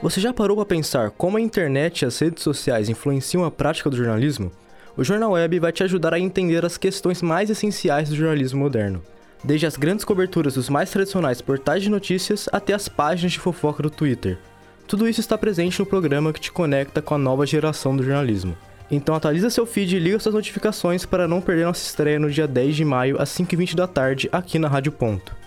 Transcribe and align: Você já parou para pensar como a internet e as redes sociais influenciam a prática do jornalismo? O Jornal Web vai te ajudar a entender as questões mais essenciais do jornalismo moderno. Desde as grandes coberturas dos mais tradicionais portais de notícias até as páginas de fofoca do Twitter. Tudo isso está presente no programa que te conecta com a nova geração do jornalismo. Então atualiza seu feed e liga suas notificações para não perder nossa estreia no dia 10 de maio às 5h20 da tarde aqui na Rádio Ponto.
Você 0.00 0.20
já 0.20 0.32
parou 0.32 0.56
para 0.56 0.64
pensar 0.64 1.10
como 1.10 1.36
a 1.36 1.40
internet 1.40 2.02
e 2.02 2.06
as 2.06 2.16
redes 2.20 2.44
sociais 2.44 2.88
influenciam 2.88 3.44
a 3.44 3.50
prática 3.50 3.90
do 3.90 3.96
jornalismo? 3.96 4.52
O 4.96 5.02
Jornal 5.02 5.32
Web 5.32 5.58
vai 5.58 5.72
te 5.72 5.82
ajudar 5.82 6.14
a 6.14 6.20
entender 6.20 6.64
as 6.64 6.78
questões 6.78 7.20
mais 7.20 7.50
essenciais 7.50 8.08
do 8.08 8.14
jornalismo 8.14 8.60
moderno. 8.60 9.02
Desde 9.42 9.66
as 9.66 9.76
grandes 9.76 10.04
coberturas 10.04 10.54
dos 10.54 10.68
mais 10.68 10.92
tradicionais 10.92 11.40
portais 11.40 11.82
de 11.82 11.90
notícias 11.90 12.48
até 12.52 12.74
as 12.74 12.88
páginas 12.88 13.32
de 13.32 13.40
fofoca 13.40 13.82
do 13.82 13.90
Twitter. 13.90 14.38
Tudo 14.86 15.08
isso 15.08 15.18
está 15.18 15.36
presente 15.36 15.80
no 15.80 15.86
programa 15.86 16.32
que 16.32 16.40
te 16.40 16.52
conecta 16.52 17.02
com 17.02 17.14
a 17.14 17.18
nova 17.18 17.44
geração 17.44 17.96
do 17.96 18.04
jornalismo. 18.04 18.56
Então 18.88 19.16
atualiza 19.16 19.50
seu 19.50 19.66
feed 19.66 19.96
e 19.96 19.98
liga 19.98 20.20
suas 20.20 20.34
notificações 20.34 21.04
para 21.04 21.26
não 21.26 21.40
perder 21.40 21.66
nossa 21.66 21.84
estreia 21.84 22.20
no 22.20 22.30
dia 22.30 22.46
10 22.46 22.76
de 22.76 22.84
maio 22.84 23.20
às 23.20 23.30
5h20 23.30 23.74
da 23.74 23.88
tarde 23.88 24.28
aqui 24.30 24.60
na 24.60 24.68
Rádio 24.68 24.92
Ponto. 24.92 25.37